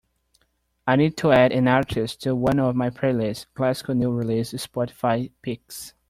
[0.87, 5.29] I need to add an artist to one of my playlists, Classical New Releases Spotify
[5.43, 5.93] Picks.